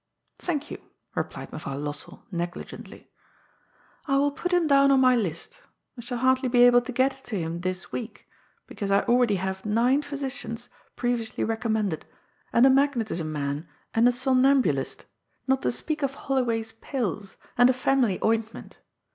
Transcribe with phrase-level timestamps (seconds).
[0.47, 0.81] "Thank you,"
[1.13, 3.11] replied Mevrouw Lossell negligently."
[4.07, 5.59] I will put him down on my list.
[5.95, 8.27] I shall hardly be able to get to him this week,
[8.65, 12.07] because I already have nine physicians, previously recommended,
[12.51, 15.05] and a magnetism man and a somnambulist,
[15.45, 18.79] not to speak of HoUoway's pills, and a family ointment.